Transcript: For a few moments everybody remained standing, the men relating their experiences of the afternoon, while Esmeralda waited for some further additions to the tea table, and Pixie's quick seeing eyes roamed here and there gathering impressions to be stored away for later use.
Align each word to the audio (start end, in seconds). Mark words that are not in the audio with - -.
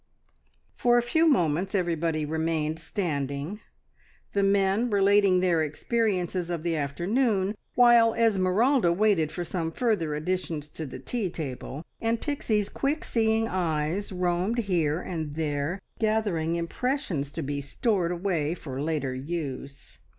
For 0.73 0.97
a 0.97 1.01
few 1.03 1.27
moments 1.27 1.75
everybody 1.75 2.25
remained 2.25 2.79
standing, 2.79 3.59
the 4.31 4.41
men 4.41 4.89
relating 4.89 5.41
their 5.41 5.61
experiences 5.61 6.49
of 6.49 6.63
the 6.63 6.75
afternoon, 6.75 7.53
while 7.75 8.15
Esmeralda 8.15 8.91
waited 8.91 9.31
for 9.31 9.43
some 9.43 9.71
further 9.71 10.15
additions 10.15 10.67
to 10.69 10.87
the 10.87 10.97
tea 10.97 11.29
table, 11.29 11.83
and 12.01 12.19
Pixie's 12.19 12.67
quick 12.67 13.03
seeing 13.03 13.47
eyes 13.47 14.11
roamed 14.11 14.57
here 14.57 14.99
and 15.01 15.35
there 15.35 15.79
gathering 15.99 16.55
impressions 16.55 17.29
to 17.33 17.43
be 17.43 17.61
stored 17.61 18.11
away 18.11 18.55
for 18.55 18.81
later 18.81 19.13
use. 19.13 19.99